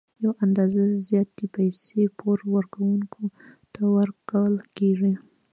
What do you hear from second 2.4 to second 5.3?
ورکوونکي ته ورکول کېږي